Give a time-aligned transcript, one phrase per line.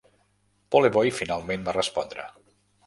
[0.77, 2.29] Polevoy finalment va respondre.